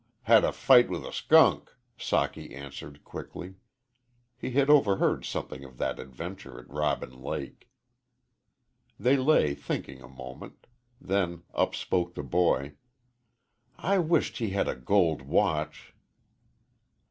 "Had 0.23 0.43
a 0.43 0.51
fight 0.51 0.89
with 0.89 1.05
a 1.05 1.11
'kunk," 1.29 1.75
Socky 1.95 2.55
answered, 2.55 3.03
quickly. 3.03 3.57
He 4.35 4.49
had 4.53 4.67
overheard 4.67 5.25
something 5.25 5.63
of 5.63 5.77
that 5.77 5.99
adventure 5.99 6.57
at 6.59 6.67
Robin 6.71 7.21
Lake. 7.21 7.69
They 8.99 9.15
lay 9.15 9.53
thinking 9.53 10.01
a 10.01 10.09
moment. 10.09 10.65
Then 10.99 11.43
up 11.53 11.75
spoke 11.75 12.15
the 12.15 12.23
boy. 12.23 12.73
"I 13.77 13.99
wisht 13.99 14.37
he 14.37 14.49
had 14.49 14.67
a 14.67 14.75
gold 14.75 15.21
watch." 15.21 15.93